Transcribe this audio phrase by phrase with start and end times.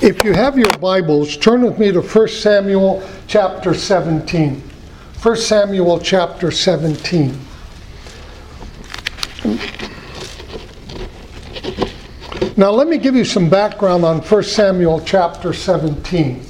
[0.00, 4.62] If you have your Bibles, turn with me to 1 Samuel chapter 17.
[5.20, 7.36] 1 Samuel chapter 17.
[12.56, 16.44] Now, let me give you some background on 1 Samuel chapter 17.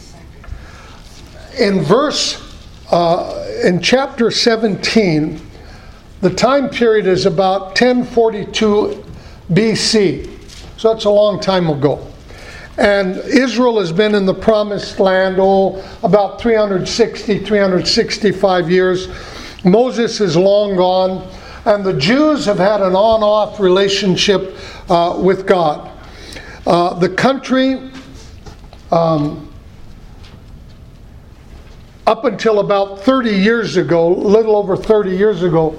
[1.58, 2.54] In verse,
[2.90, 5.40] uh, in chapter 17,
[6.20, 9.02] the time period is about 1042
[9.50, 10.38] BC.
[10.76, 12.06] So that's a long time ago.
[12.78, 19.08] And Israel has been in the promised land, oh, about 360, 365 years.
[19.64, 21.28] Moses is long gone,
[21.64, 24.56] and the Jews have had an on off relationship
[24.88, 25.90] uh, with God.
[26.68, 27.90] Uh, the country,
[28.92, 29.52] um,
[32.06, 35.76] up until about 30 years ago, little over 30 years ago,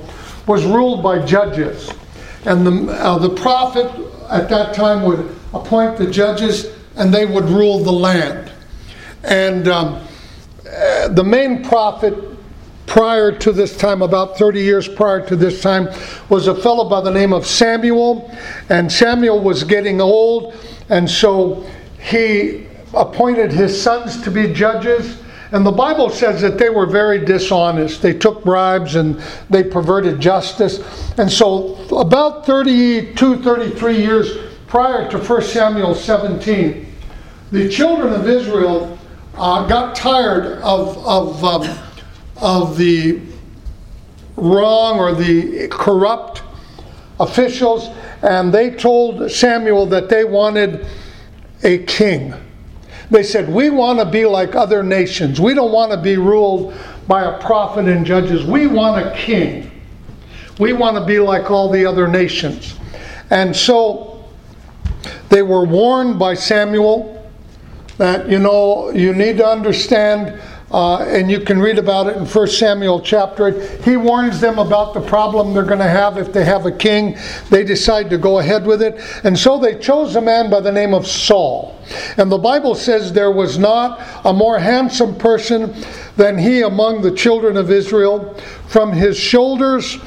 [0.47, 1.89] was ruled by judges.
[2.43, 3.89] And the, uh, the prophet
[4.29, 8.51] at that time would appoint the judges and they would rule the land.
[9.23, 10.07] And um,
[10.69, 12.13] uh, the main prophet
[12.85, 15.89] prior to this time, about 30 years prior to this time,
[16.27, 18.35] was a fellow by the name of Samuel.
[18.69, 20.55] And Samuel was getting old,
[20.89, 21.65] and so
[21.99, 25.21] he appointed his sons to be judges.
[25.51, 28.01] And the Bible says that they were very dishonest.
[28.01, 30.79] They took bribes and they perverted justice.
[31.17, 36.88] And so, about 32, 33 years prior to 1 Samuel 17,
[37.51, 38.97] the children of Israel
[39.35, 41.77] uh, got tired of, of, um,
[42.37, 43.21] of the
[44.35, 46.43] wrong or the corrupt
[47.19, 47.89] officials,
[48.21, 50.85] and they told Samuel that they wanted
[51.63, 52.33] a king.
[53.09, 55.41] They said, We want to be like other nations.
[55.41, 56.75] We don't want to be ruled
[57.07, 58.45] by a prophet and judges.
[58.45, 59.71] We want a king.
[60.59, 62.77] We want to be like all the other nations.
[63.31, 64.29] And so
[65.29, 67.18] they were warned by Samuel
[67.99, 72.25] that, you know, you need to understand, uh, and you can read about it in
[72.25, 73.83] 1 Samuel chapter 8.
[73.83, 77.17] He warns them about the problem they're going to have if they have a king.
[77.49, 79.01] They decide to go ahead with it.
[79.25, 81.77] And so they chose a man by the name of Saul.
[82.15, 85.75] And the Bible says there was not a more handsome person
[86.15, 88.33] than he among the children of Israel.
[88.69, 89.97] From his shoulders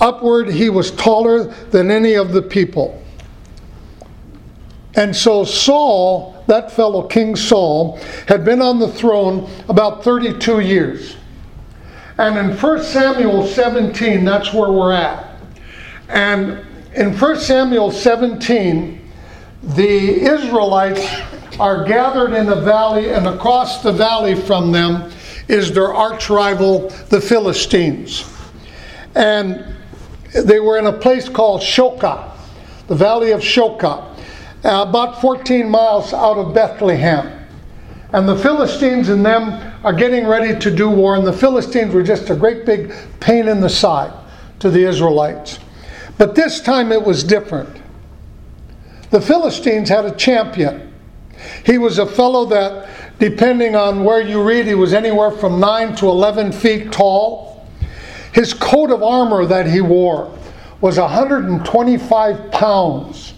[0.00, 3.02] upward, he was taller than any of the people.
[4.94, 7.96] And so Saul that fellow, King Saul,
[8.26, 11.16] had been on the throne about 32 years.
[12.18, 15.36] And in 1 Samuel 17, that's where we're at.
[16.08, 16.66] And
[16.96, 19.00] in 1 Samuel 17,
[19.62, 21.06] the Israelites
[21.60, 25.12] are gathered in a valley, and across the valley from them
[25.46, 28.24] is their arch rival, the Philistines.
[29.14, 29.64] And
[30.34, 32.28] they were in a place called Shoka,
[32.88, 34.09] the valley of Shoka
[34.64, 37.36] uh, about 14 miles out of Bethlehem.
[38.12, 42.02] And the Philistines and them are getting ready to do war, and the Philistines were
[42.02, 44.12] just a great big pain in the side
[44.58, 45.58] to the Israelites.
[46.18, 47.80] But this time it was different.
[49.10, 50.92] The Philistines had a champion.
[51.64, 55.96] He was a fellow that, depending on where you read, he was anywhere from 9
[55.96, 57.66] to 11 feet tall.
[58.32, 60.36] His coat of armor that he wore
[60.80, 63.34] was 125 pounds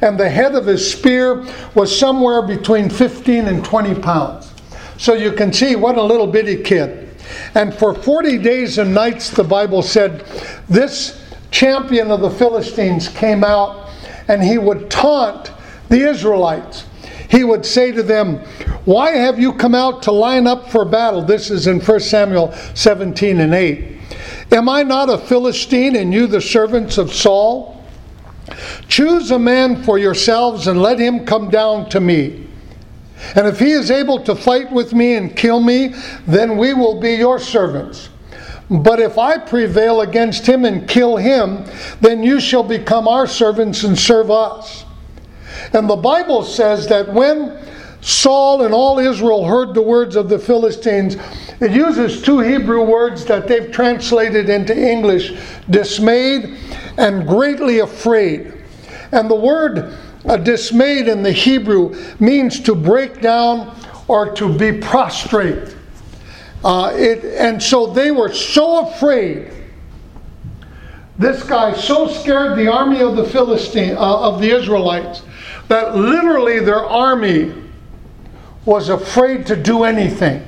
[0.00, 4.52] and the head of his spear was somewhere between 15 and 20 pounds.
[4.96, 7.08] So you can see what a little bitty kid.
[7.54, 10.24] And for 40 days and nights, the Bible said,
[10.68, 13.90] this champion of the Philistines came out
[14.28, 15.52] and he would taunt
[15.88, 16.84] the Israelites.
[17.30, 18.38] He would say to them,
[18.84, 21.22] Why have you come out to line up for battle?
[21.22, 23.98] This is in 1 Samuel 17 and 8.
[24.52, 27.77] Am I not a Philistine and you the servants of Saul?
[28.88, 32.46] Choose a man for yourselves and let him come down to me.
[33.34, 35.94] And if he is able to fight with me and kill me,
[36.26, 38.10] then we will be your servants.
[38.70, 41.64] But if I prevail against him and kill him,
[42.00, 44.84] then you shall become our servants and serve us.
[45.72, 47.58] And the Bible says that when
[48.00, 51.16] Saul and all Israel heard the words of the Philistines,
[51.60, 55.32] it uses two Hebrew words that they've translated into English
[55.68, 56.56] dismayed
[56.96, 58.54] and greatly afraid.
[59.12, 59.96] And the word
[60.26, 63.76] uh, dismayed in the Hebrew means to break down
[64.06, 65.74] or to be prostrate.
[66.64, 69.52] Uh, it, and so they were so afraid.
[71.18, 75.22] This guy so scared the army of the Philistine uh, of the Israelites
[75.66, 77.67] that literally their army
[78.68, 80.44] was afraid to do anything.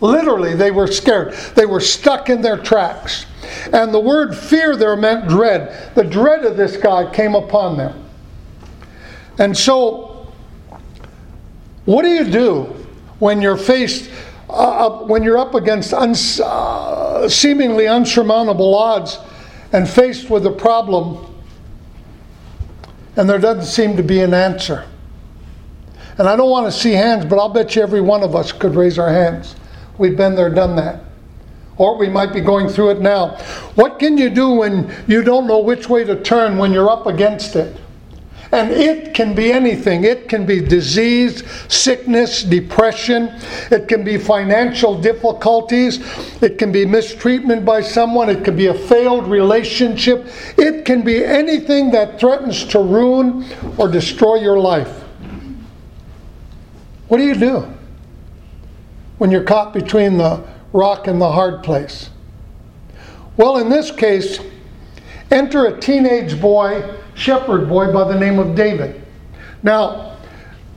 [0.00, 1.32] Literally, they were scared.
[1.54, 3.26] They were stuck in their tracks.
[3.72, 5.94] And the word fear there meant dread.
[5.94, 8.04] The dread of this guy came upon them.
[9.38, 10.10] And so
[11.84, 12.62] What do you do
[13.18, 14.10] when you're faced,
[14.48, 19.18] uh, when you're up against uh, seemingly unsurmountable odds
[19.72, 21.26] and faced with a problem
[23.16, 24.86] and there doesn't seem to be an answer?
[26.18, 28.52] And I don't want to see hands, but I'll bet you every one of us
[28.52, 29.56] could raise our hands.
[29.98, 31.02] We've been there, done that.
[31.76, 33.36] Or we might be going through it now.
[33.74, 37.06] What can you do when you don't know which way to turn when you're up
[37.06, 37.80] against it?
[38.52, 40.04] And it can be anything.
[40.04, 43.32] It can be disease, sickness, depression.
[43.72, 45.98] It can be financial difficulties.
[46.40, 48.30] It can be mistreatment by someone.
[48.30, 50.28] It can be a failed relationship.
[50.56, 53.44] It can be anything that threatens to ruin
[53.76, 55.03] or destroy your life.
[57.08, 57.72] What do you do
[59.18, 60.42] when you're caught between the
[60.72, 62.10] rock and the hard place?
[63.36, 64.38] Well, in this case,
[65.30, 69.02] enter a teenage boy, shepherd boy by the name of David.
[69.62, 70.16] Now,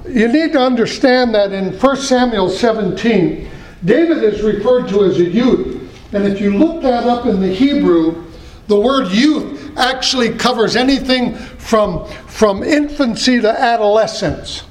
[0.08, 3.50] you need to understand that in 1 Samuel 17,
[3.86, 5.76] David is referred to as a youth.
[6.14, 8.24] And if you look that up in the Hebrew,
[8.68, 14.64] the word youth actually covers anything from, from infancy to adolescence.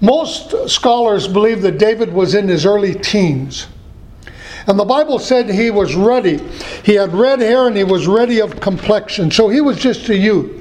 [0.00, 3.66] Most scholars believe that David was in his early teens.
[4.66, 6.38] And the Bible said he was ruddy.
[6.84, 9.30] He had red hair and he was ruddy of complexion.
[9.30, 10.54] So he was just a youth.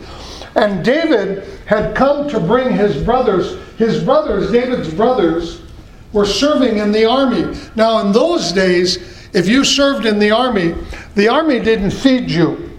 [0.56, 5.62] And David had come to bring his brothers, his brothers, David's brothers,
[6.14, 7.56] were serving in the army.
[7.76, 8.98] Now, in those days,
[9.34, 10.74] if you served in the army,
[11.16, 12.72] the army didn't feed you.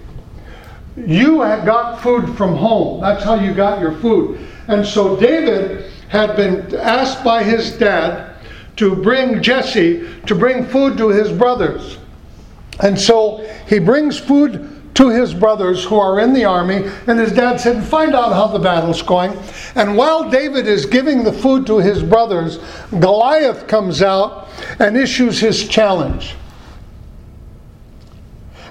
[0.97, 3.01] You had got food from home.
[3.01, 4.45] That's how you got your food.
[4.67, 8.35] And so David had been asked by his dad
[8.77, 11.99] to bring Jesse to bring food to his brothers.
[12.81, 17.33] And so he brings food to his brothers who are in the army, and his
[17.33, 19.33] dad said, Find out how the battle's going.
[19.75, 22.59] And while David is giving the food to his brothers,
[22.99, 24.49] Goliath comes out
[24.81, 26.35] and issues his challenge.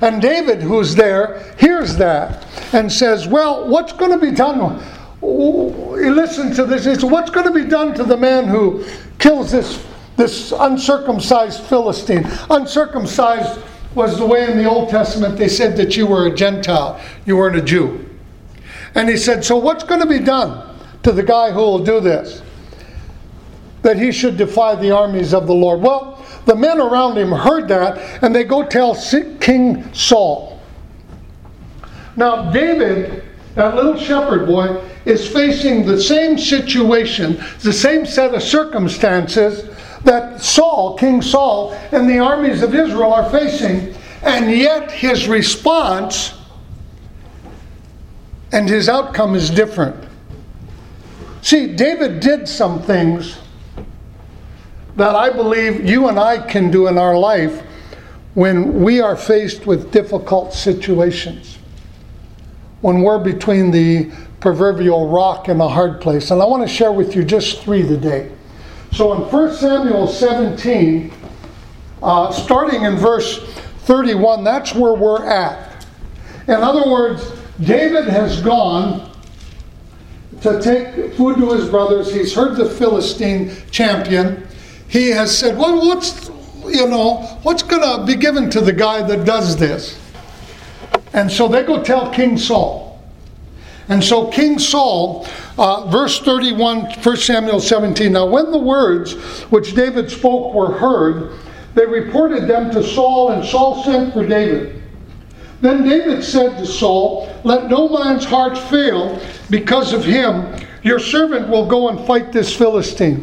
[0.02, 4.84] And David, who's there, hears that and says, Well, what's going to be done?
[5.22, 6.86] Listen to this.
[6.86, 8.86] It's what's going to be done to the man who
[9.20, 9.86] kills this,
[10.16, 12.26] this uncircumcised Philistine.
[12.50, 13.60] Uncircumcised
[13.96, 17.38] was the way in the Old Testament they said that you were a Gentile, you
[17.38, 18.08] weren't a Jew.
[18.96, 22.00] And he said, So what's going to be done to the guy who will do
[22.00, 22.42] this?
[23.82, 25.82] That he should defy the armies of the Lord.
[25.82, 28.96] Well, the men around him heard that and they go tell
[29.40, 30.60] King Saul.
[32.16, 33.27] Now, David,
[33.58, 39.68] that little shepherd boy, is facing the same situation, the same set of circumstances
[40.04, 46.36] that Saul, King Saul, and the armies of Israel are facing, and yet his response
[48.52, 50.08] and his outcome is different.
[51.42, 53.40] See, David did some things
[54.98, 57.64] that I believe you and I can do in our life
[58.36, 61.58] when we are faced with difficult situations.
[62.82, 66.32] When we're between the proverbial rock and a hard place.
[66.32, 68.32] And I want to share with you just three today.
[68.92, 71.12] So in 1 Samuel 17,
[72.02, 73.44] uh, starting in verse
[73.86, 75.86] 31, that's where we're at.
[76.44, 79.12] In other words, David has gone
[80.42, 82.14] to take food to his brothers.
[82.14, 84.48] He's heard the Philistine champion.
[84.88, 86.30] He has said, Well, what's
[86.68, 90.00] you know, what's gonna be given to the guy that does this?
[91.14, 92.88] And so they go tell King Saul.
[93.90, 95.26] And so King Saul,
[95.58, 98.12] uh, verse 31, 1 Samuel 17.
[98.12, 99.14] Now, when the words
[99.50, 101.32] which David spoke were heard,
[101.74, 104.82] they reported them to Saul, and Saul sent for David.
[105.62, 110.54] Then David said to Saul, Let no man's heart fail because of him.
[110.84, 113.22] Your servant will go and fight this Philistine.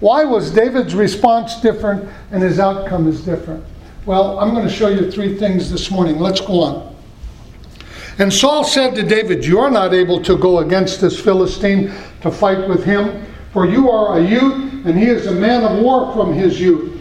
[0.00, 3.64] Why was David's response different and his outcome is different?
[4.04, 6.18] Well, I'm going to show you three things this morning.
[6.18, 6.95] Let's go on.
[8.18, 11.92] And Saul said to David, You are not able to go against this Philistine
[12.22, 15.82] to fight with him, for you are a youth, and he is a man of
[15.82, 16.98] war from his youth.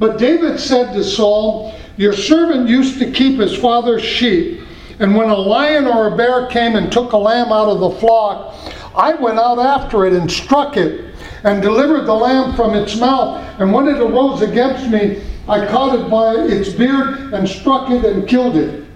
[0.00, 4.62] But David said to Saul, Your servant used to keep his father's sheep,
[4.98, 7.90] and when a lion or a bear came and took a lamb out of the
[8.00, 8.56] flock,
[8.96, 13.44] I went out after it and struck it, and delivered the lamb from its mouth.
[13.60, 18.04] And when it arose against me, I caught it by its beard and struck it
[18.04, 18.87] and killed it.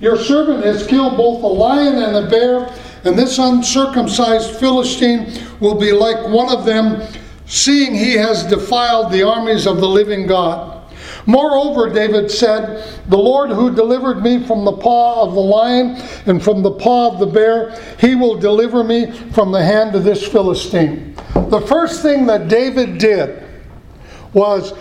[0.00, 2.72] Your servant has killed both the lion and the bear,
[3.04, 7.06] and this uncircumcised Philistine will be like one of them,
[7.46, 10.74] seeing he has defiled the armies of the living God.
[11.26, 15.96] Moreover, David said, The Lord who delivered me from the paw of the lion
[16.26, 20.04] and from the paw of the bear, he will deliver me from the hand of
[20.04, 21.14] this Philistine.
[21.34, 23.42] The first thing that David did
[24.32, 24.74] was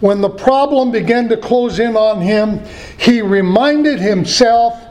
[0.00, 2.64] when the problem began to close in on him,
[2.98, 4.82] he reminded himself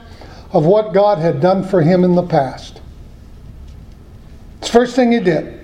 [0.53, 2.81] of what God had done for him in the past.
[4.59, 5.59] It's the first thing he did.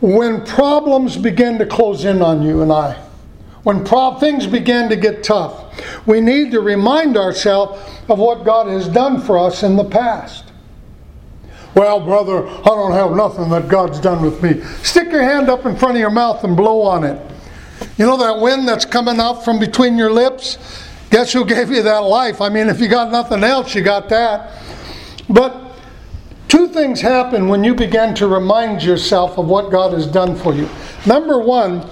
[0.00, 3.02] When problems begin to close in on you and I,
[3.64, 3.84] when
[4.18, 9.20] things begin to get tough, we need to remind ourselves of what God has done
[9.20, 10.44] for us in the past.
[11.78, 14.64] Well, brother, I don't have nothing that God's done with me.
[14.82, 17.24] Stick your hand up in front of your mouth and blow on it.
[17.96, 20.58] You know that wind that's coming out from between your lips?
[21.10, 22.40] Guess who gave you that life?
[22.40, 24.60] I mean, if you got nothing else, you got that.
[25.30, 25.78] But
[26.48, 30.52] two things happen when you begin to remind yourself of what God has done for
[30.52, 30.68] you.
[31.06, 31.88] Number one,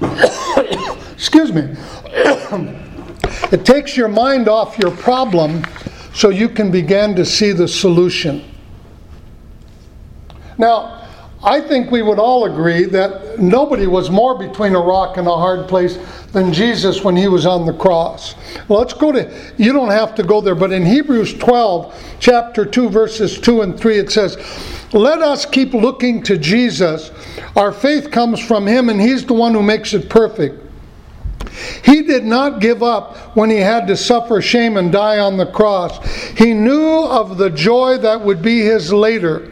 [1.12, 1.72] excuse me,
[3.52, 5.62] it takes your mind off your problem
[6.12, 8.44] so you can begin to see the solution.
[10.58, 11.04] Now,
[11.44, 15.36] I think we would all agree that nobody was more between a rock and a
[15.36, 15.98] hard place
[16.32, 18.34] than Jesus when he was on the cross.
[18.70, 22.88] Let's go to, you don't have to go there, but in Hebrews 12, chapter 2,
[22.88, 24.38] verses 2 and 3, it says,
[24.94, 27.10] Let us keep looking to Jesus.
[27.56, 30.62] Our faith comes from him, and he's the one who makes it perfect.
[31.84, 35.46] He did not give up when he had to suffer shame and die on the
[35.46, 36.04] cross.
[36.38, 39.50] He knew of the joy that would be his later.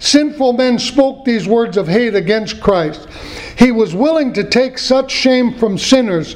[0.00, 3.06] Sinful men spoke these words of hate against Christ.
[3.56, 6.34] He was willing to take such shame from sinners.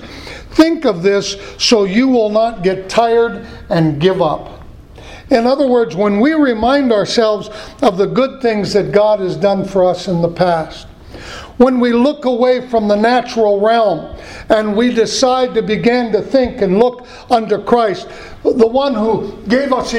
[0.51, 4.63] Think of this so you will not get tired and give up.
[5.31, 7.49] In other words, when we remind ourselves
[7.83, 10.87] of the good things that God has done for us in the past,
[11.57, 14.15] when we look away from the natural realm
[14.51, 18.09] and we decide to begin to think and look unto Christ,
[18.43, 19.93] the one who gave us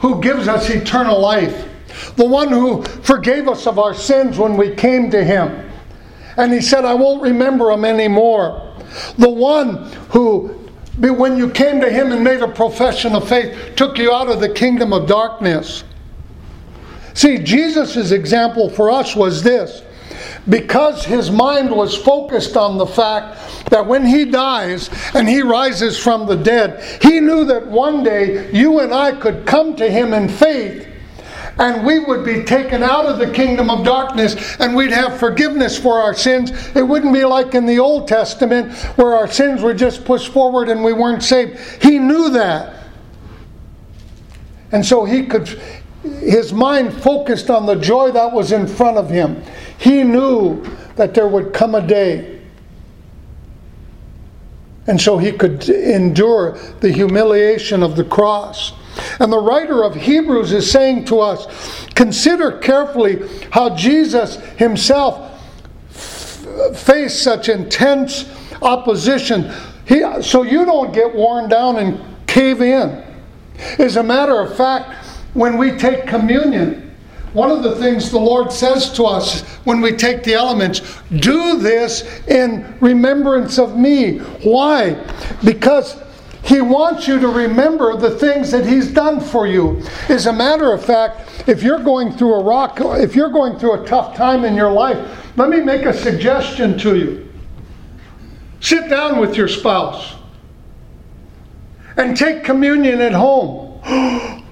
[0.00, 1.68] who gives us eternal life,
[2.16, 5.70] the one who forgave us of our sins when we came to him.
[6.36, 8.74] And he said, I won't remember them anymore.
[9.18, 10.48] The one who,
[10.98, 14.40] when you came to him and made a profession of faith, took you out of
[14.40, 15.84] the kingdom of darkness.
[17.14, 19.82] See, Jesus' example for us was this
[20.48, 25.98] because his mind was focused on the fact that when he dies and he rises
[25.98, 30.12] from the dead, he knew that one day you and I could come to him
[30.12, 30.88] in faith
[31.58, 35.78] and we would be taken out of the kingdom of darkness and we'd have forgiveness
[35.78, 36.50] for our sins.
[36.74, 40.68] It wouldn't be like in the Old Testament where our sins were just pushed forward
[40.68, 41.58] and we weren't saved.
[41.82, 42.78] He knew that.
[44.72, 45.60] And so he could
[46.02, 49.42] his mind focused on the joy that was in front of him.
[49.78, 50.64] He knew
[50.96, 52.40] that there would come a day.
[54.88, 58.72] And so he could endure the humiliation of the cross.
[59.18, 65.30] And the writer of Hebrews is saying to us consider carefully how Jesus himself
[66.74, 68.28] faced such intense
[68.60, 69.52] opposition.
[69.86, 73.04] He, so you don't get worn down and cave in.
[73.78, 76.92] As a matter of fact, when we take communion,
[77.32, 80.80] one of the things the Lord says to us when we take the elements
[81.16, 84.18] do this in remembrance of me.
[84.18, 85.02] Why?
[85.42, 85.96] Because
[86.42, 89.80] he wants you to remember the things that He's done for you.
[90.08, 93.82] As a matter of fact, if you're going through a rock, if you're going through
[93.82, 97.32] a tough time in your life, let me make a suggestion to you.
[98.60, 100.16] Sit down with your spouse
[101.96, 103.80] and take communion at home.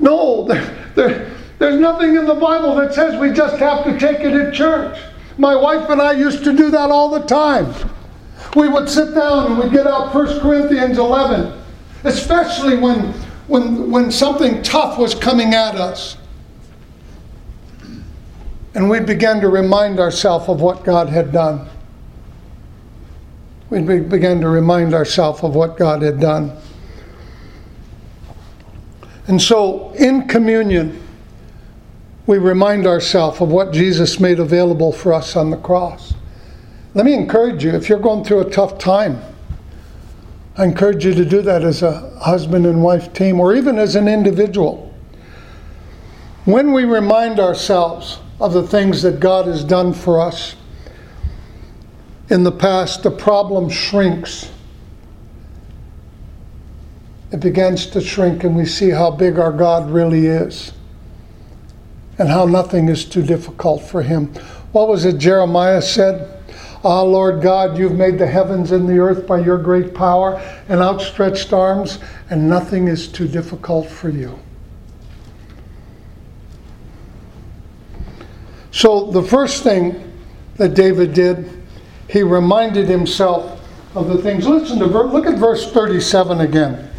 [0.00, 4.20] no, there, there, there's nothing in the Bible that says we just have to take
[4.20, 4.98] it at church.
[5.38, 7.72] My wife and I used to do that all the time
[8.54, 11.60] we would sit down and we'd get out 1 Corinthians 11,
[12.04, 13.12] especially when,
[13.48, 16.16] when, when something tough was coming at us.
[18.74, 21.68] And we began to remind ourselves of what God had done.
[23.70, 26.56] We began to remind ourselves of what God had done.
[29.26, 31.00] And so, in communion,
[32.26, 36.14] we remind ourselves of what Jesus made available for us on the cross.
[36.94, 39.20] Let me encourage you if you're going through a tough time,
[40.56, 43.96] I encourage you to do that as a husband and wife team or even as
[43.96, 44.94] an individual.
[46.44, 50.54] When we remind ourselves of the things that God has done for us
[52.30, 54.50] in the past, the problem shrinks.
[57.32, 60.72] It begins to shrink, and we see how big our God really is
[62.18, 64.26] and how nothing is too difficult for Him.
[64.70, 66.43] What was it Jeremiah said?
[66.84, 70.36] Ah, Lord God, you've made the heavens and the earth by your great power
[70.68, 71.98] and outstretched arms,
[72.28, 74.38] and nothing is too difficult for you.
[78.70, 80.12] So, the first thing
[80.56, 81.50] that David did,
[82.08, 84.46] he reminded himself of the things.
[84.46, 86.90] Listen to look at verse 37 again.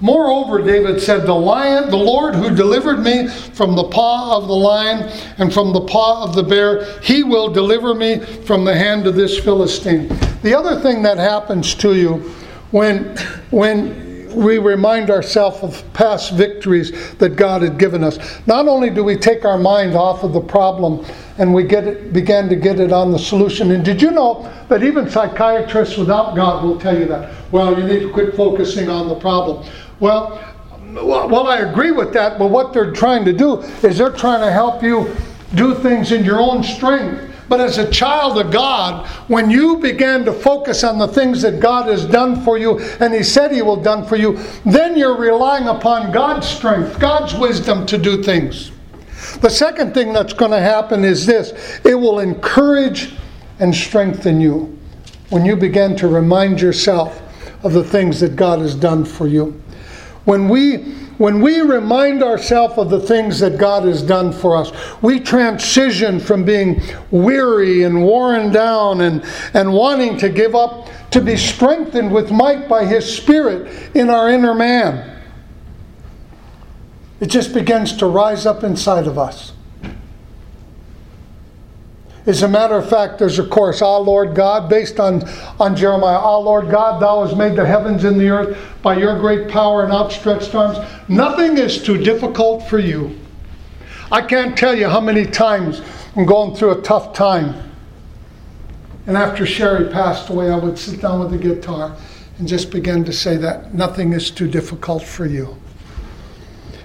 [0.00, 4.54] Moreover, David said, The lion, the Lord who delivered me from the paw of the
[4.54, 9.06] lion and from the paw of the bear, he will deliver me from the hand
[9.06, 10.08] of this Philistine.
[10.42, 12.32] The other thing that happens to you
[12.70, 13.16] when
[13.50, 18.18] when we remind ourselves of past victories that God had given us.
[18.46, 21.04] Not only do we take our mind off of the problem
[21.38, 23.72] and we get it, began to get it on the solution.
[23.72, 27.32] And did you know that even psychiatrists without God will tell you that?
[27.50, 29.66] Well, you need to quit focusing on the problem.
[30.00, 30.42] Well,
[30.92, 34.50] well, I agree with that, but what they're trying to do is they're trying to
[34.50, 35.14] help you
[35.54, 37.30] do things in your own strength.
[37.48, 41.58] But as a child of God, when you began to focus on the things that
[41.58, 45.16] God has done for you and He said He will done for you, then you're
[45.16, 48.70] relying upon God's strength, God's wisdom to do things.
[49.40, 53.14] The second thing that's going to happen is this it will encourage
[53.58, 54.78] and strengthen you
[55.30, 57.20] when you begin to remind yourself
[57.64, 59.60] of the things that God has done for you.
[60.24, 64.72] When we when we remind ourselves of the things that God has done for us,
[65.02, 69.22] we transition from being weary and worn down and,
[69.52, 74.30] and wanting to give up to be strengthened with might by His Spirit in our
[74.30, 75.20] inner man.
[77.20, 79.52] It just begins to rise up inside of us.
[82.30, 86.16] As a matter of fact, there's a course, Ah Lord God, based on, on Jeremiah.
[86.16, 89.82] Ah Lord God, thou hast made the heavens and the earth by your great power
[89.82, 90.78] and outstretched arms.
[91.08, 93.18] Nothing is too difficult for you.
[94.12, 95.82] I can't tell you how many times
[96.14, 97.68] I'm going through a tough time.
[99.08, 101.96] And after Sherry passed away, I would sit down with the guitar
[102.38, 105.56] and just begin to say that nothing is too difficult for you.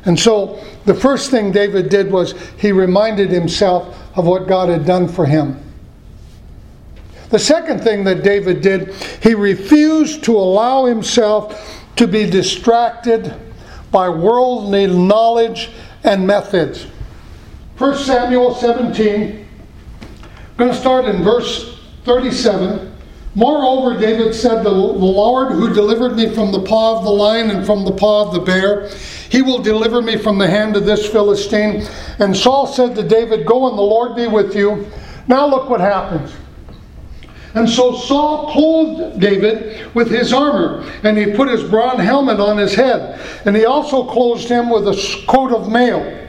[0.06, 4.86] And so the first thing David did was he reminded himself of what God had
[4.86, 5.62] done for him.
[7.30, 13.34] The second thing that David did, he refused to allow himself to be distracted
[13.92, 15.70] by worldly knowledge
[16.04, 16.86] and methods.
[17.78, 19.48] 1 Samuel 17,
[20.22, 22.94] I'm going to start in verse 37.
[23.34, 27.66] Moreover, David said, The Lord who delivered me from the paw of the lion and
[27.66, 28.90] from the paw of the bear,
[29.30, 31.86] he will deliver me from the hand of this Philistine.
[32.20, 34.88] And Saul said to David, Go and the Lord be with you.
[35.28, 36.34] Now look what happens.
[37.56, 42.58] And so Saul clothed David with his armor, and he put his bronze helmet on
[42.58, 46.28] his head, and he also clothed him with a coat of mail.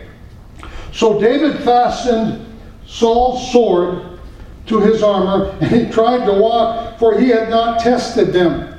[0.92, 2.46] So David fastened
[2.86, 4.20] Saul's sword
[4.66, 8.76] to his armor, and he tried to walk, for he had not tested them.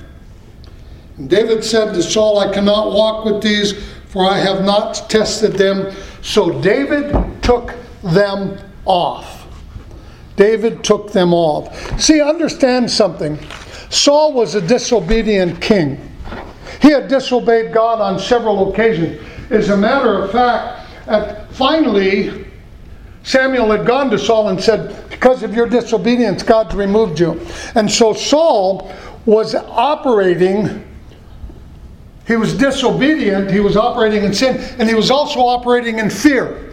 [1.17, 3.73] And David said to Saul, I cannot walk with these,
[4.17, 5.95] for I have not tested them.
[6.23, 9.45] So David took them off.
[10.35, 12.01] David took them off.
[12.01, 13.37] See, understand something.
[13.91, 16.01] Saul was a disobedient king.
[16.81, 19.21] He had disobeyed God on several occasions.
[19.51, 22.47] As a matter of fact, at, finally,
[23.21, 27.39] Samuel had gone to Saul and said, Because of your disobedience, God's removed you.
[27.75, 28.91] And so Saul
[29.27, 30.86] was operating,
[32.27, 36.63] he was disobedient, he was operating in sin, and he was also operating in fear.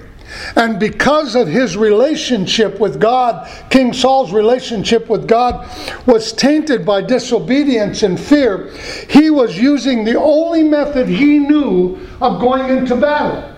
[0.56, 5.68] And because of his relationship with God, King Saul's relationship with God
[6.06, 8.70] was tainted by disobedience and fear,
[9.08, 13.54] he was using the only method he knew of going into battle.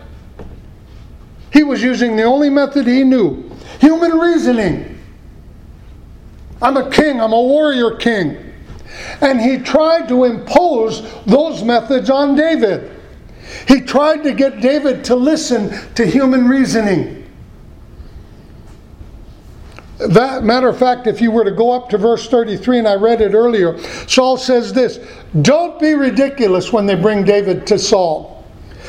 [1.53, 4.99] He was using the only method he knew human reasoning.
[6.61, 8.46] I'm a king, I'm a warrior king.
[9.21, 12.93] And he tried to impose those methods on David.
[13.69, 17.25] He tried to get David to listen to human reasoning.
[19.99, 22.97] That matter of fact, if you were to go up to verse 33, and I
[22.97, 24.99] read it earlier, Saul says this
[25.41, 28.45] Don't be ridiculous when they bring David to Saul.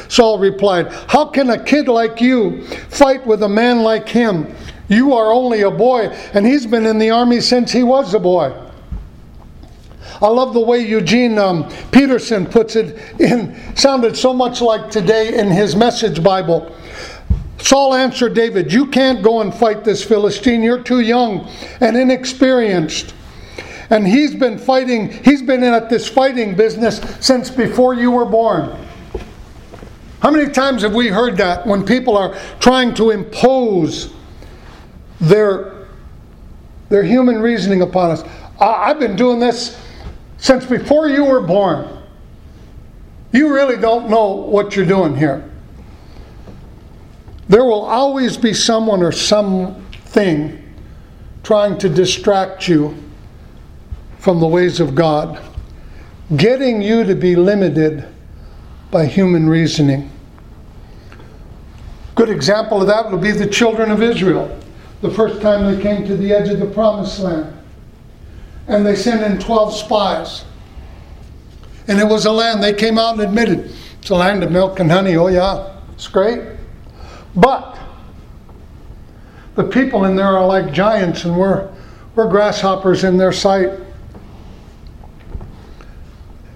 [0.10, 4.54] Saul replied, How can a kid like you fight with a man like him?
[4.90, 8.20] You are only a boy, and he's been in the army since he was a
[8.20, 8.54] boy.
[10.22, 15.38] I love the way Eugene um, Peterson puts it in, sounded so much like today
[15.38, 16.76] in his message Bible.
[17.60, 20.62] Saul answered David, You can't go and fight this Philistine.
[20.64, 21.50] You're too young
[21.82, 23.14] and inexperienced.
[23.90, 28.26] And he's been fighting, he's been in at this fighting business since before you were
[28.26, 28.78] born.
[30.20, 34.14] How many times have we heard that when people are trying to impose
[35.22, 35.88] their,
[36.90, 38.24] their human reasoning upon us?
[38.60, 39.80] I've been doing this
[40.38, 41.88] since before you were born.
[43.32, 45.50] You really don't know what you're doing here.
[47.50, 50.64] There will always be someone or something
[51.44, 52.96] trying to distract you
[54.20, 55.42] from the ways of God,
[56.36, 58.08] getting you to be limited
[58.92, 60.12] by human reasoning.
[62.16, 64.60] Good example of that would be the children of Israel.
[65.02, 67.57] The first time they came to the edge of the promised land.
[68.68, 70.46] And they sent in 12 spies.
[71.88, 73.74] And it was a land they came out and admitted
[74.08, 75.18] it's a land of milk and honey.
[75.18, 76.42] Oh, yeah, it's great.
[77.36, 77.78] But
[79.56, 81.70] the people in there are like giants, and we're,
[82.16, 83.70] we're grasshoppers in their sight.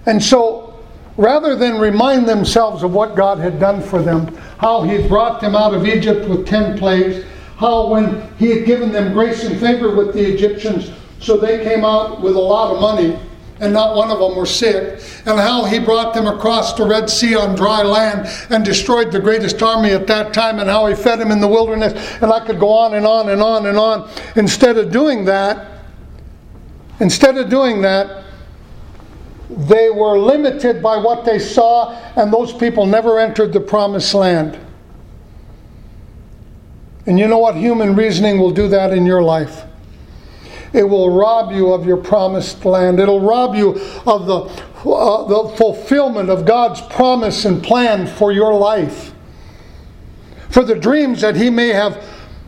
[0.05, 0.81] And so,
[1.17, 5.53] rather than remind themselves of what God had done for them, how He brought them
[5.53, 7.25] out of Egypt with 10 plagues,
[7.57, 11.85] how when He had given them grace and favor with the Egyptians, so they came
[11.85, 13.17] out with a lot of money
[13.61, 17.07] and not one of them were sick, and how he brought them across the Red
[17.11, 20.95] Sea on dry land and destroyed the greatest army at that time, and how he
[20.95, 21.93] fed them in the wilderness.
[22.23, 24.09] And I could go on and on and on and on.
[24.35, 25.83] Instead of doing that,
[26.99, 28.23] instead of doing that,
[29.51, 34.59] they were limited by what they saw, and those people never entered the promised land.
[37.05, 37.55] And you know what?
[37.55, 39.65] Human reasoning will do that in your life.
[40.73, 42.99] It will rob you of your promised land.
[42.99, 43.71] It'll rob you
[44.05, 44.39] of the,
[44.89, 49.13] uh, the fulfillment of God's promise and plan for your life.
[50.49, 52.03] For the dreams that He may have,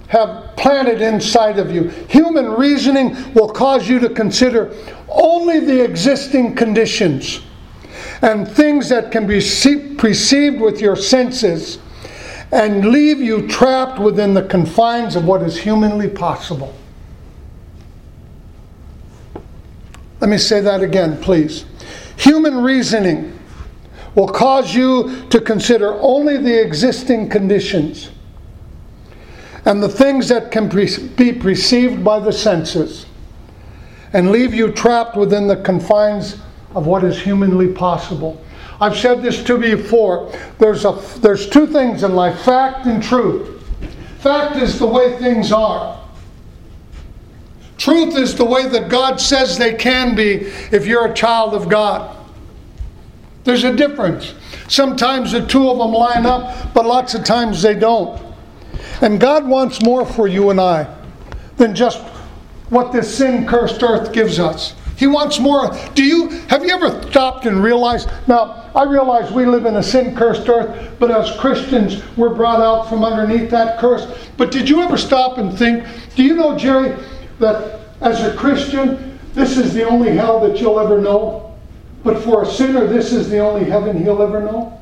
[0.08, 1.90] have planted inside of you.
[2.10, 4.74] Human reasoning will cause you to consider
[5.10, 7.42] only the existing conditions
[8.22, 9.42] and things that can be
[9.98, 11.80] perceived with your senses
[12.54, 16.74] and leave you trapped within the confines of what is humanly possible.
[20.24, 21.66] Let me say that again, please.
[22.16, 23.38] Human reasoning
[24.16, 28.10] will cause you to consider only the existing conditions
[29.66, 33.06] and the things that can be perceived by the senses
[34.14, 36.38] and leave you trapped within the confines
[36.74, 38.42] of what is humanly possible.
[38.80, 40.32] I've said this to you before.
[40.58, 43.62] There's, a, there's two things in life fact and truth.
[44.20, 46.02] Fact is the way things are.
[47.84, 50.36] Truth is the way that God says they can be
[50.72, 52.16] if you're a child of God.
[53.44, 54.36] There's a difference.
[54.70, 58.22] Sometimes the two of them line up, but lots of times they don't.
[59.02, 60.96] And God wants more for you and I
[61.58, 62.00] than just
[62.70, 64.76] what this sin cursed earth gives us.
[64.96, 65.78] He wants more.
[65.94, 68.10] Do you have you ever stopped and realized?
[68.30, 72.62] Now, I realize we live in a sin cursed earth, but as Christians, we're brought
[72.62, 74.08] out from underneath that curse.
[74.38, 76.96] But did you ever stop and think, do you know, Jerry,
[77.40, 81.56] that as a Christian, this is the only hell that you'll ever know.
[82.04, 84.80] But for a sinner, this is the only heaven he'll ever know.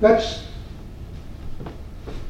[0.00, 0.44] That's,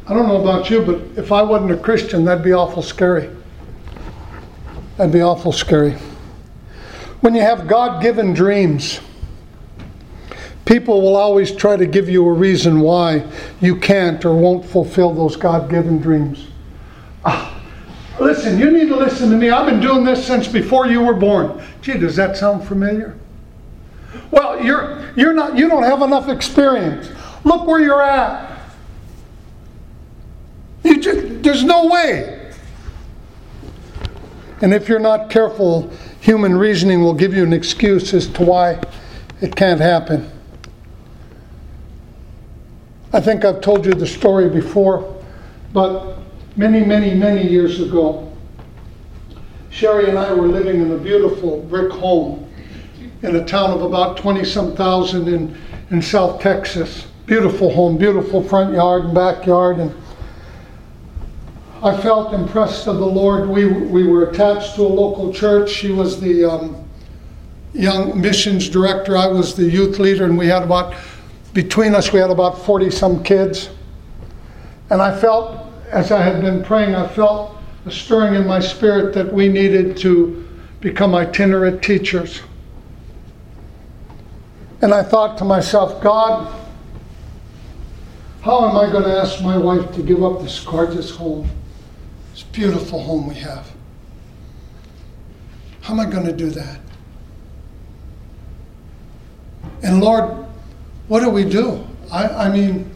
[0.07, 3.31] I don't know about you, but if I wasn't a Christian, that'd be awful scary.
[4.97, 5.93] That'd be awful scary.
[7.21, 9.01] When you have God given dreams,
[10.71, 13.27] People will always try to give you a reason why
[13.61, 16.47] you can't or won't fulfill those God given dreams.
[17.25, 17.61] Ah,
[18.21, 19.51] listen, you need to listen to me.
[19.51, 21.61] I've been doing this since before you were born.
[21.83, 23.19] Gee, does that sound familiar?
[24.31, 27.11] Well, you're, you're not, you don't have enough experience.
[27.43, 28.61] Look where you're at.
[30.85, 32.53] You just, there's no way.
[34.63, 38.81] And if you're not careful, human reasoning will give you an excuse as to why
[39.41, 40.31] it can't happen.
[43.13, 45.21] I think I've told you the story before,
[45.73, 46.19] but
[46.57, 48.31] many, many, many years ago,
[49.71, 52.49] Sherry and I were living in a beautiful brick home
[53.23, 55.57] in a town of about 20 some thousand in,
[55.91, 57.09] in South Texas.
[57.27, 59.79] Beautiful home, beautiful front yard and backyard.
[59.79, 59.95] And
[61.83, 63.49] I felt impressed of the Lord.
[63.49, 65.71] We, we were attached to a local church.
[65.71, 66.89] She was the um,
[67.73, 70.95] young missions director, I was the youth leader, and we had about
[71.53, 73.71] between us, we had about 40 some kids.
[74.91, 79.15] And I felt, as I had been praying, I felt a stirring in my spirit
[79.15, 80.47] that we needed to
[80.81, 82.43] become itinerant teachers.
[84.83, 86.57] And I thought to myself, God,
[88.43, 91.51] how am I going to ask my wife to give up this gorgeous home,
[92.33, 93.71] this beautiful home we have?
[95.83, 96.81] How am I going to do that?
[99.83, 100.47] And Lord,
[101.11, 101.85] what do we do?
[102.13, 102.89] I, I mean,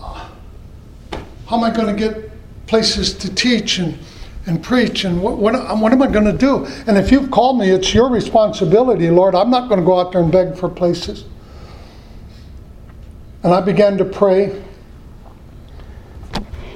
[0.00, 2.28] how am I going to get
[2.66, 3.96] places to teach and,
[4.46, 5.04] and preach?
[5.04, 6.66] And what, what, what am I going to do?
[6.88, 9.36] And if you've called me, it's your responsibility, Lord.
[9.36, 11.24] I'm not going to go out there and beg for places.
[13.44, 14.60] And I began to pray.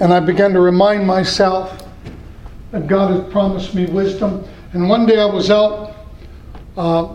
[0.00, 1.84] And I began to remind myself
[2.70, 4.44] that God had promised me wisdom.
[4.72, 5.96] And one day I was out
[6.76, 7.06] uh,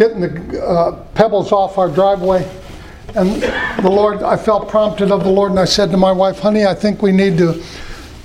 [0.00, 2.42] getting the uh, pebbles off our driveway.
[3.14, 3.42] And
[3.84, 6.64] the Lord, I felt prompted of the Lord, and I said to my wife, honey,
[6.64, 7.62] I think we need to,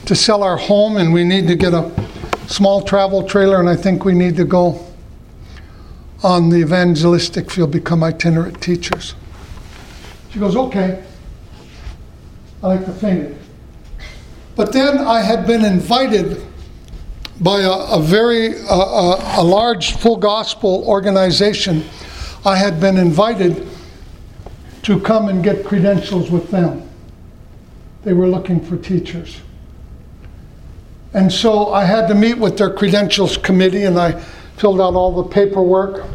[0.06, 1.92] to sell our home and we need to get a
[2.48, 4.86] small travel trailer, and I think we need to go
[6.24, 9.14] on the evangelistic field, become itinerant teachers.
[10.30, 11.04] She goes, okay.
[12.64, 13.36] I like to faint.
[14.56, 16.42] But then I had been invited
[17.42, 21.84] by a, a very uh, a, a large full gospel organization.
[22.46, 23.68] I had been invited
[24.84, 26.88] to come and get credentials with them.
[28.04, 29.42] They were looking for teachers.
[31.14, 34.20] And so I had to meet with their credentials committee and I
[34.58, 36.06] filled out all the paperwork.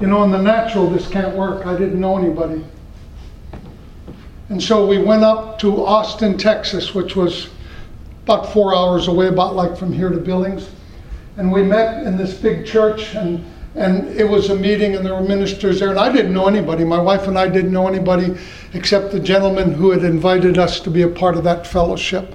[0.00, 1.66] You know, in the natural, this can't work.
[1.66, 2.64] I didn't know anybody.
[4.48, 7.48] And so we went up to Austin, Texas, which was
[8.24, 10.70] about four hours away, about like from here to Billings.
[11.36, 15.14] And we met in this big church, and, and it was a meeting, and there
[15.14, 15.90] were ministers there.
[15.90, 16.84] And I didn't know anybody.
[16.84, 18.36] My wife and I didn't know anybody
[18.74, 22.34] except the gentleman who had invited us to be a part of that fellowship.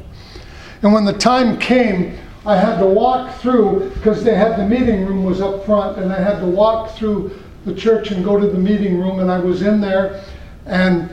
[0.82, 5.06] And when the time came, I had to walk through, because they had the meeting
[5.06, 7.32] room was up front, and I had to walk through
[7.65, 10.23] the church and go to the meeting room, and I was in there,
[10.65, 11.10] and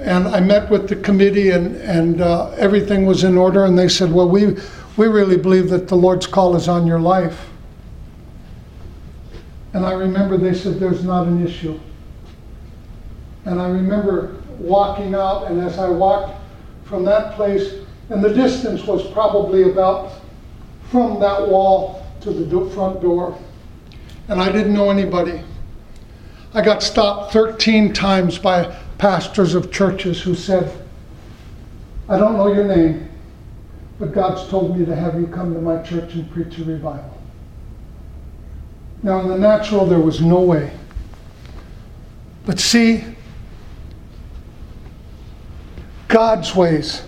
[0.00, 3.64] and I met with the committee, and, and uh, everything was in order.
[3.64, 4.56] And they said, Well, we,
[4.96, 7.46] we really believe that the Lord's call is on your life.
[9.72, 11.78] And I remember they said, There's not an issue.
[13.44, 16.40] And I remember walking out, and as I walked
[16.84, 17.74] from that place,
[18.10, 20.12] and the distance was probably about
[20.90, 23.38] from that wall to the front door.
[24.28, 25.42] And I didn't know anybody.
[26.54, 30.84] I got stopped 13 times by pastors of churches who said,
[32.08, 33.08] I don't know your name,
[33.98, 37.16] but God's told me to have you come to my church and preach a revival.
[39.02, 40.72] Now, in the natural, there was no way.
[42.44, 43.04] But see,
[46.08, 47.02] God's ways.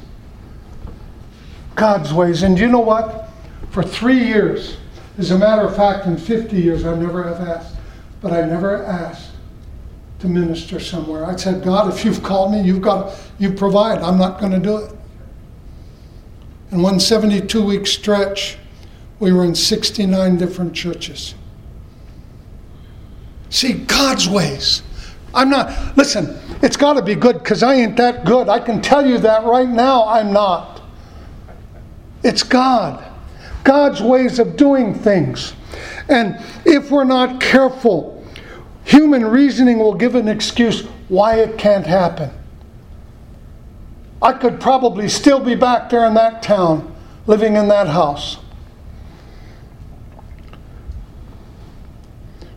[1.74, 2.42] God's ways.
[2.44, 3.31] And you know what?
[3.70, 4.76] For three years,
[5.18, 7.74] as a matter of fact, in 50 years, I never have asked,
[8.20, 9.30] but I never asked
[10.21, 11.25] to minister somewhere.
[11.25, 13.99] I said, God, if you've called me, you've got you provide.
[14.01, 14.93] I'm not going to do it.
[16.73, 18.57] In one 72 week stretch,
[19.19, 21.35] we were in 69 different churches.
[23.49, 24.83] See, God's ways.
[25.35, 28.49] I'm not, listen, it's got to be good because I ain't that good.
[28.49, 30.83] I can tell you that right now, I'm not.
[32.23, 33.05] It's God.
[33.65, 35.55] God's ways of doing things.
[36.09, 38.20] And if we're not careful,
[38.85, 42.31] Human reasoning will give an excuse why it can't happen.
[44.23, 46.95] I could probably still be back there in that town,
[47.27, 48.37] living in that house.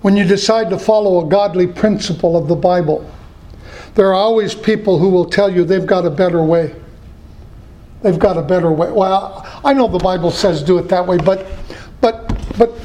[0.01, 3.09] When you decide to follow a godly principle of the Bible,
[3.95, 6.75] there are always people who will tell you they've got a better way.
[8.01, 8.91] They've got a better way.
[8.91, 11.47] Well, I know the Bible says do it that way, but
[12.01, 12.77] but but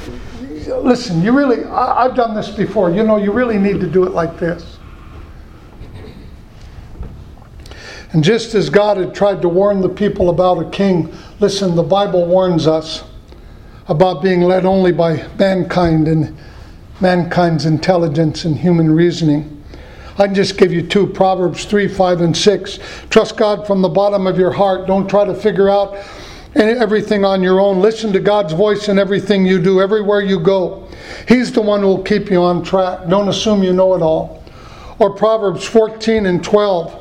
[0.77, 2.91] listen, you really, I, I've done this before.
[2.91, 4.77] You know, you really need to do it like this.
[8.11, 11.83] And just as God had tried to warn the people about a king, listen, the
[11.83, 13.03] Bible warns us
[13.87, 16.35] about being led only by mankind and
[17.01, 19.63] mankind's intelligence and human reasoning.
[20.17, 22.79] I can just give you two Proverbs 3, 5, and 6.
[23.09, 24.85] Trust God from the bottom of your heart.
[24.85, 25.97] Don't try to figure out
[26.55, 27.79] everything on your own.
[27.79, 30.87] Listen to God's voice in everything you do, everywhere you go.
[31.27, 33.07] He's the one who will keep you on track.
[33.07, 34.43] Don't assume you know it all.
[34.99, 36.95] Or Proverbs 14 and 12.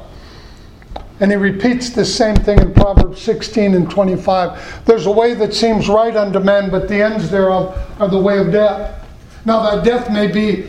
[1.21, 4.85] And he repeats the same thing in Proverbs 16 and 25.
[4.85, 8.39] There's a way that seems right unto men, but the ends thereof are the way
[8.39, 9.05] of death.
[9.45, 10.69] Now, that death may be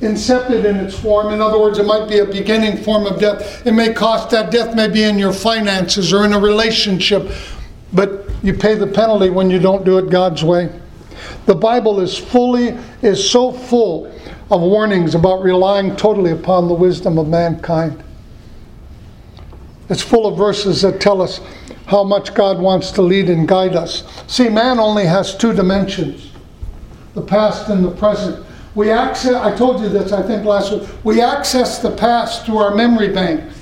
[0.00, 1.32] insipid in its form.
[1.32, 3.66] In other words, it might be a beginning form of death.
[3.66, 7.30] It may cost that death may be in your finances or in a relationship
[7.92, 10.70] but you pay the penalty when you don't do it God's way.
[11.46, 14.06] The Bible is fully is so full
[14.50, 18.02] of warnings about relying totally upon the wisdom of mankind.
[19.88, 21.40] It's full of verses that tell us
[21.86, 24.04] how much God wants to lead and guide us.
[24.26, 26.30] See, man only has two dimensions
[27.14, 28.44] the past and the present.
[28.74, 32.56] We access, I told you this, I think last week, we access the past through
[32.56, 33.52] our memory bank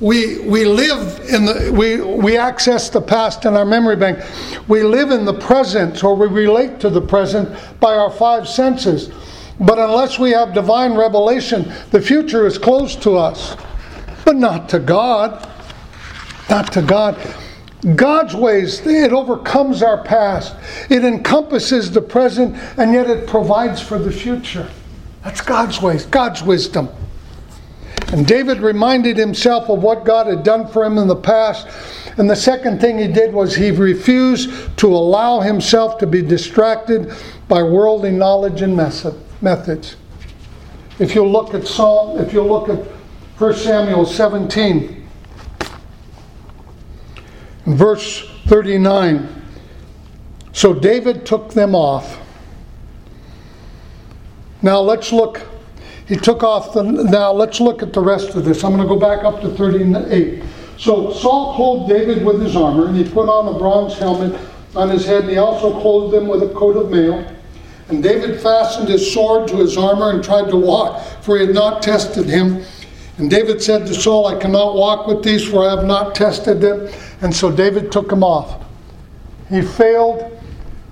[0.00, 4.18] we, we live in the we, we access the past in our memory bank
[4.68, 7.48] we live in the present or we relate to the present
[7.80, 9.10] by our five senses
[9.60, 13.56] But unless we have divine revelation, the future is closed to us.
[14.24, 15.48] But not to God.
[16.48, 17.16] Not to God.
[17.94, 20.54] God's ways, it overcomes our past.
[20.90, 24.68] It encompasses the present, and yet it provides for the future.
[25.22, 26.88] That's God's ways, God's wisdom.
[28.12, 31.68] And David reminded himself of what God had done for him in the past.
[32.16, 37.12] And the second thing he did was he refused to allow himself to be distracted
[37.48, 39.96] by worldly knowledge and methods.
[40.98, 42.78] If you look at Psalm, if you look at
[43.38, 45.08] 1 Samuel 17,
[47.66, 49.28] verse 39.
[50.52, 52.18] So David took them off.
[54.62, 55.46] Now let's look.
[56.08, 56.82] He took off the.
[56.82, 58.64] Now let's look at the rest of this.
[58.64, 60.42] I'm going to go back up to 38.
[60.78, 64.40] So Saul clothed David with his armor, and he put on a bronze helmet
[64.74, 67.30] on his head, and he also clothed him with a coat of mail.
[67.88, 71.54] And David fastened his sword to his armor and tried to walk, for he had
[71.54, 72.64] not tested him.
[73.18, 76.60] And David said to Saul, I cannot walk with these, for I have not tested
[76.60, 76.88] them.
[77.20, 78.64] And so David took him off.
[79.50, 80.40] He failed.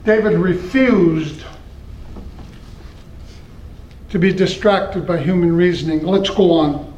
[0.05, 1.45] David refused
[4.11, 6.05] to be distracted by human reasoning.
[6.05, 6.93] Let's go on.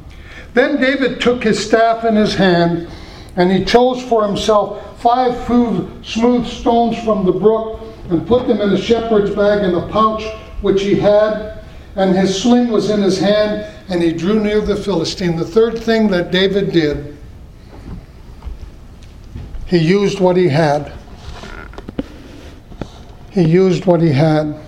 [0.53, 2.87] Then David took his staff in his hand,
[3.35, 8.69] and he chose for himself five smooth stones from the brook and put them in
[8.71, 10.23] a shepherd's bag in a pouch
[10.61, 11.63] which he had,
[11.95, 15.35] and his sling was in his hand, and he drew near the Philistine.
[15.35, 17.17] The third thing that David did
[19.69, 20.91] he used what he had.
[23.29, 24.59] He used what he had.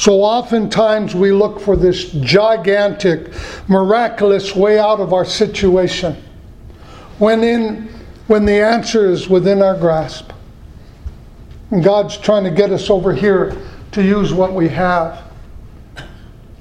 [0.00, 3.34] So oftentimes we look for this gigantic,
[3.68, 6.16] miraculous way out of our situation
[7.18, 7.90] when, in,
[8.26, 10.32] when the answer is within our grasp.
[11.70, 13.54] And God's trying to get us over here
[13.92, 15.22] to use what we have.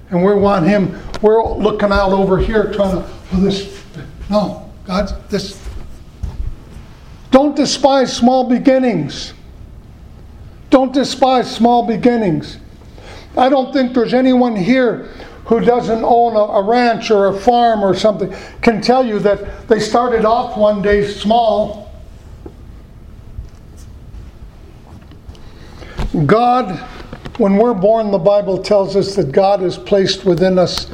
[0.09, 3.81] And we want Him, we're looking out over here trying to, well, this,
[4.29, 5.65] no, God, this,
[7.31, 9.33] don't despise small beginnings.
[10.71, 12.57] Don't despise small beginnings.
[13.39, 15.09] I don't think there's anyone here
[15.45, 19.67] who doesn't own a, a, ranch or a farm or something can tell you that
[19.67, 21.89] they started off one day small.
[26.25, 26.77] God,
[27.37, 30.87] when we're born, the Bible tells us that God has placed within us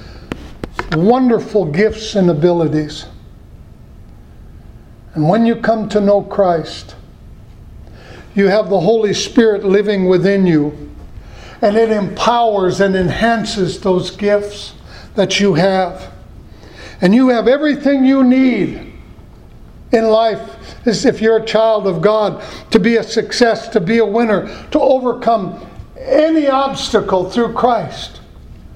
[0.91, 3.07] wonderful gifts and abilities.
[5.15, 6.95] And when you come to know Christ,
[8.35, 10.94] you have the Holy Spirit living within you,
[11.61, 14.73] and it empowers and enhances those gifts
[15.15, 16.11] that you have.
[17.01, 18.93] And you have everything you need
[19.91, 23.99] in life as if you're a child of God to be a success, to be
[23.99, 25.65] a winner, to overcome
[25.97, 28.21] any obstacle through Christ.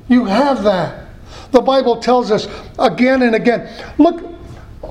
[0.07, 1.07] You have that.
[1.51, 3.69] The Bible tells us again and again.
[3.97, 4.23] Look,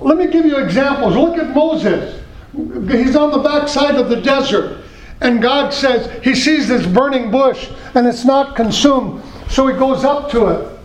[0.01, 1.17] let me give you examples.
[1.17, 2.23] Look at Moses.
[2.53, 4.85] He's on the backside of the desert.
[5.21, 9.23] And God says he sees this burning bush and it's not consumed.
[9.49, 10.79] So he goes up to it.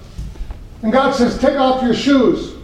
[0.81, 2.55] And God says, Take off your shoes.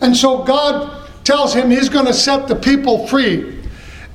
[0.00, 3.62] And so God tells him he's going to set the people free.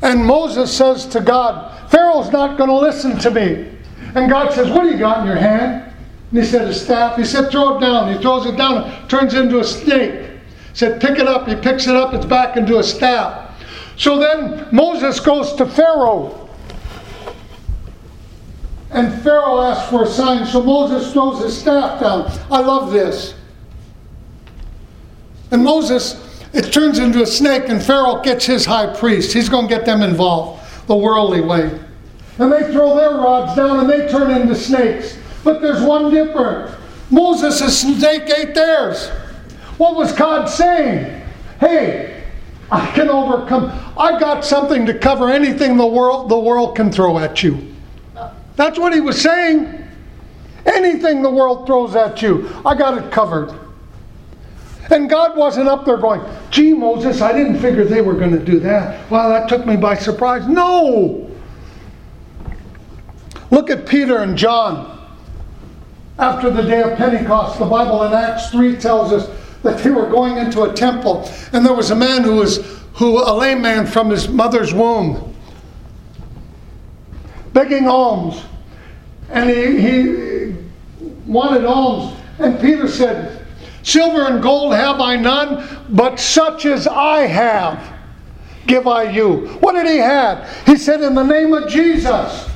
[0.01, 3.69] And Moses says to God, Pharaoh's not going to listen to me.
[4.15, 5.93] And God says, What do you got in your hand?
[6.31, 7.17] And he said, A staff.
[7.17, 8.13] He said, Throw it down.
[8.13, 10.37] He throws it down, it turns into a snake He
[10.73, 11.47] said, Pick it up.
[11.47, 13.40] He picks it up, it's back into a staff.
[14.01, 16.49] So then Moses goes to Pharaoh.
[18.89, 22.31] And Pharaoh asks for a sign, so Moses throws his staff down.
[22.49, 23.35] I love this.
[25.51, 29.33] And Moses, it turns into a snake, and Pharaoh gets his high priest.
[29.33, 31.79] He's going to get them involved the worldly way.
[32.39, 35.15] And they throw their rods down and they turn into snakes.
[35.43, 36.75] But there's one difference
[37.11, 39.09] Moses' snake ate theirs.
[39.77, 41.21] What was God saying?
[41.59, 42.20] Hey,
[42.71, 43.69] I can overcome.
[43.97, 47.67] I got something to cover anything the world the world can throw at you.
[48.55, 49.77] That's what he was saying.
[50.65, 53.57] Anything the world throws at you, I got it covered.
[54.91, 58.43] And God wasn't up there going, gee, Moses, I didn't figure they were going to
[58.43, 59.09] do that.
[59.09, 60.47] Well, that took me by surprise.
[60.47, 61.29] No!
[63.49, 64.99] Look at Peter and John.
[66.19, 69.29] After the day of Pentecost, the Bible in Acts 3 tells us
[69.63, 73.19] that they were going into a temple, and there was a man who was who
[73.19, 75.33] a lame man from his mother's womb,
[77.53, 78.43] begging alms,
[79.29, 80.55] and he, he
[81.25, 83.45] wanted alms, and Peter said,
[83.83, 87.89] "Silver and gold have I none, but such as I have."
[88.67, 89.47] Give I you.
[89.59, 90.47] What did he have?
[90.67, 92.47] He said, In the name of Jesus.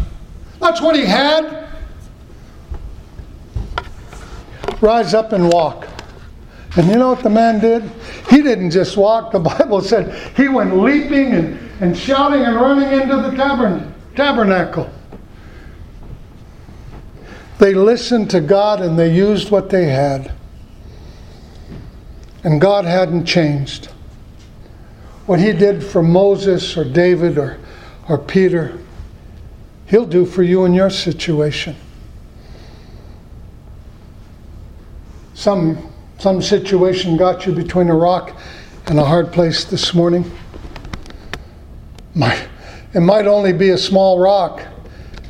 [0.61, 1.65] That's what he had.
[4.81, 5.87] rise up and walk.
[6.75, 7.89] And you know what the man did?
[8.29, 9.31] He didn't just walk.
[9.31, 14.89] The Bible said he went leaping and, and shouting and running into the tabern, tabernacle.
[17.59, 20.33] They listened to God and they used what they had.
[22.43, 23.85] And God hadn't changed.
[25.25, 27.57] What he did for Moses or David or,
[28.09, 28.77] or Peter,
[29.87, 31.75] he'll do for you in your situation.
[35.33, 38.39] Some some situation got you between a rock
[38.87, 40.29] and a hard place this morning.
[42.95, 44.61] It might only be a small rock,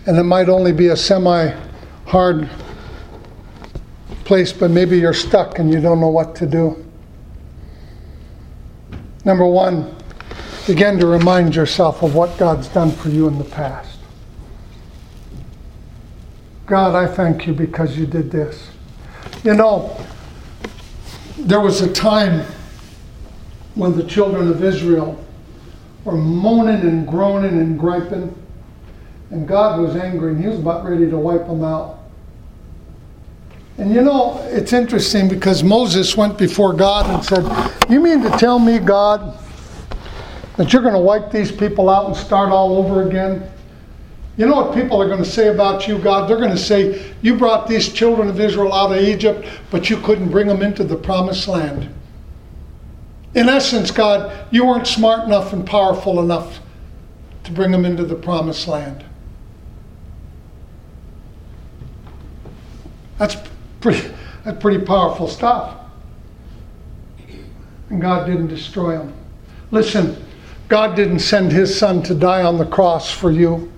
[0.05, 1.51] and it might only be a semi
[2.05, 2.47] hard
[4.23, 6.85] place, but maybe you're stuck and you don't know what to do.
[9.23, 9.95] Number one,
[10.67, 13.97] begin to remind yourself of what God's done for you in the past.
[16.67, 18.69] God, I thank you because you did this.
[19.43, 19.97] You know,
[21.37, 22.45] there was a time
[23.75, 25.21] when the children of Israel
[26.03, 28.33] were moaning and groaning and griping,
[29.31, 31.99] and God was angry and He was about ready to wipe them out.
[33.77, 38.29] And you know, it's interesting because Moses went before God and said, You mean to
[38.37, 39.37] tell me, God,
[40.55, 43.51] that you're going to wipe these people out and start all over again?
[44.37, 46.29] You know what people are going to say about you, God?
[46.29, 49.97] They're going to say, You brought these children of Israel out of Egypt, but you
[49.97, 51.89] couldn't bring them into the promised land.
[53.33, 56.59] In essence, God, you weren't smart enough and powerful enough
[57.43, 59.05] to bring them into the promised land.
[63.17, 63.37] That's
[63.79, 64.09] pretty,
[64.43, 65.77] that's pretty powerful stuff.
[67.89, 69.13] And God didn't destroy them.
[69.71, 70.21] Listen,
[70.67, 73.71] God didn't send his son to die on the cross for you.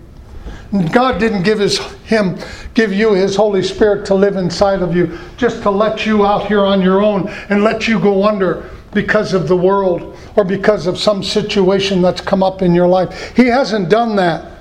[0.92, 2.38] God didn't give his him
[2.74, 6.48] give you his Holy Spirit to live inside of you, just to let you out
[6.48, 10.88] here on your own and let you go under because of the world or because
[10.88, 13.36] of some situation that's come up in your life.
[13.36, 14.58] He hasn't done that.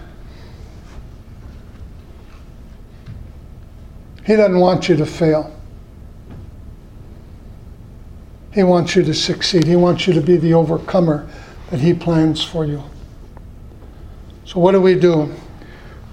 [4.25, 5.53] He doesn't want you to fail.
[8.53, 9.65] He wants you to succeed.
[9.65, 11.29] He wants you to be the overcomer
[11.71, 12.83] that He plans for you.
[14.45, 15.35] So, what do we do?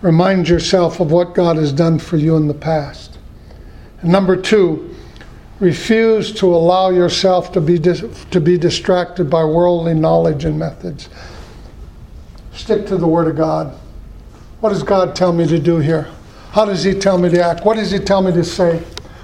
[0.03, 3.17] Remind yourself of what God has done for you in the past.
[4.01, 4.93] And number two,
[5.61, 11.07] refuse to allow yourself to be, dis- to be distracted by worldly knowledge and methods.
[12.51, 13.79] Stick to the Word of God.
[14.59, 16.09] What does God tell me to do here?
[16.51, 17.63] How does He tell me to act?
[17.63, 18.79] What does He tell me to say?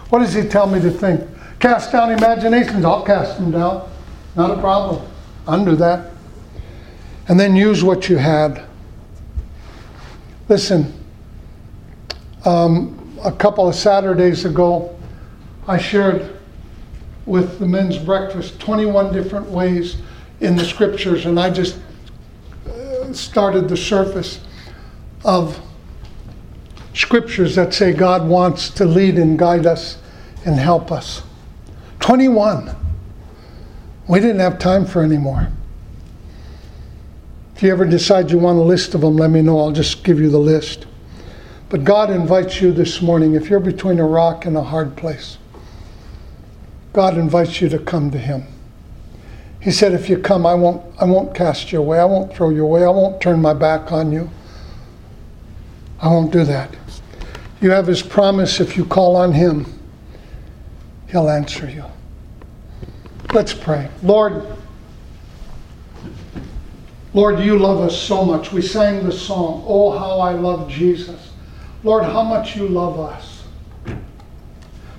[0.10, 1.28] What does He tell me to think?
[1.60, 2.86] Cast down imaginations.
[2.86, 3.92] I'll cast them down.
[4.38, 5.06] Not a problem.
[5.46, 6.14] Undo that.
[7.28, 8.69] And then use what you had.
[10.50, 10.92] Listen,
[12.44, 14.98] um, a couple of Saturdays ago,
[15.68, 16.40] I shared
[17.28, 19.98] with the men's breakfast 21 different ways
[20.40, 21.78] in the scriptures, and I just
[22.68, 24.40] uh, started the surface
[25.24, 25.62] of
[26.96, 30.00] scriptures that say God wants to lead and guide us
[30.48, 31.22] and help us.
[32.00, 32.76] 21.
[34.08, 35.50] We didn't have time for any more.
[37.60, 39.60] If you ever decide you want a list of them, let me know.
[39.60, 40.86] I'll just give you the list.
[41.68, 45.38] But God invites you this morning, if you're between a rock and a hard place,
[46.94, 48.46] God invites you to come to Him.
[49.60, 52.00] He said, If you come, I won't, I won't cast you away.
[52.00, 52.86] I won't throw you away.
[52.86, 54.30] I won't turn my back on you.
[56.02, 56.74] I won't do that.
[57.60, 59.66] You have His promise if you call on Him,
[61.10, 61.84] He'll answer you.
[63.34, 63.90] Let's pray.
[64.02, 64.46] Lord,
[67.14, 68.52] Lord, you love us so much.
[68.52, 71.32] We sang the song, Oh, how I love Jesus.
[71.84, 73.44] Lord, how much you love us.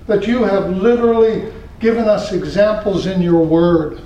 [0.07, 4.01] That you have literally given us examples in your word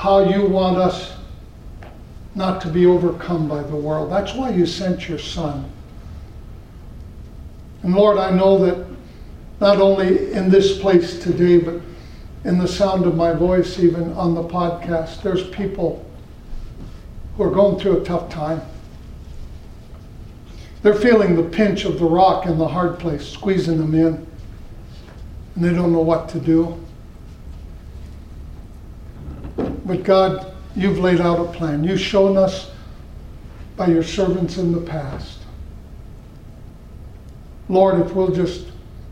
[0.00, 1.12] how you want us
[2.34, 4.10] not to be overcome by the world.
[4.10, 5.70] That's why you sent your son.
[7.82, 8.86] And Lord, I know that
[9.60, 11.82] not only in this place today, but
[12.44, 16.04] in the sound of my voice, even on the podcast, there's people
[17.36, 18.62] who are going through a tough time.
[20.82, 24.26] They're feeling the pinch of the rock in the hard place, squeezing them in,
[25.54, 26.82] and they don't know what to do.
[29.56, 31.84] But God, you've laid out a plan.
[31.84, 32.70] You've shown us
[33.76, 35.38] by your servants in the past.
[37.68, 38.66] Lord, if we'll just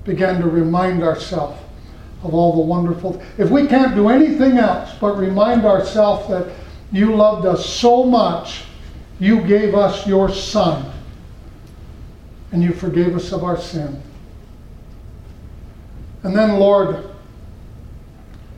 [0.04, 1.60] begin to remind ourselves
[2.22, 3.22] of all the wonderful.
[3.36, 6.52] If we can't do anything else but remind ourselves that
[6.90, 8.64] you loved us so much,
[9.20, 10.92] you gave us your Son,
[12.52, 14.00] and you forgave us of our sin.
[16.22, 17.10] And then, Lord,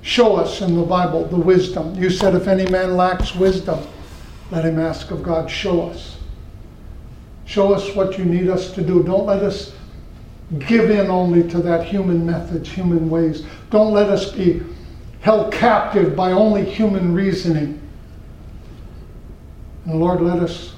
[0.02, 1.94] show us in the Bible the wisdom.
[1.94, 3.80] You said, if any man lacks wisdom,
[4.50, 5.50] let him ask of God.
[5.50, 6.16] Show us.
[7.44, 9.02] Show us what you need us to do.
[9.02, 9.72] Don't let us
[10.58, 13.44] give in only to that human methods, human ways.
[13.70, 14.62] Don't let us be
[15.20, 17.80] held captive by only human reasoning.
[19.84, 20.74] And Lord, let us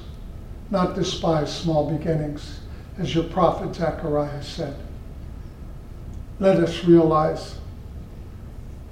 [0.69, 2.59] not despise small beginnings,
[2.99, 4.75] as your prophet Zechariah said.
[6.39, 7.55] Let us realize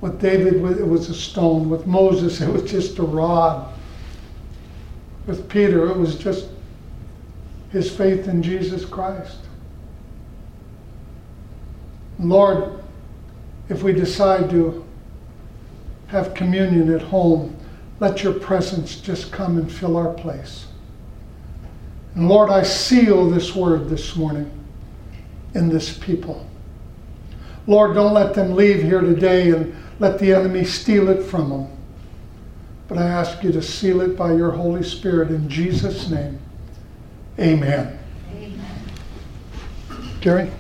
[0.02, 1.70] with David, it was a stone.
[1.70, 3.72] With Moses, it was just a rod.
[5.28, 6.48] With Peter, it was just
[7.70, 9.38] his faith in Jesus Christ.
[12.22, 12.84] Lord,
[13.70, 14.86] if we decide to
[16.08, 17.56] have communion at home,
[18.00, 20.68] let your presence just come and fill our place.
[22.16, 24.52] And Lord, I seal this word this morning
[25.54, 26.46] in this people.
[27.68, 31.68] Lord, don't let them leave here today and let the enemy steal it from them.
[32.88, 36.40] But I ask you to seal it by your Holy Spirit in Jesus' name.
[37.40, 37.98] Amen.
[38.36, 38.82] Amen.
[40.20, 40.52] Gary?